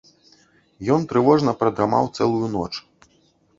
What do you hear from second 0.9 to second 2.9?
Ён трывожна прадрамаў цэлую ноч.